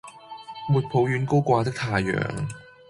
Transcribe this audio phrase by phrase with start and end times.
[0.67, 2.17] 沒抱怨高掛的太陽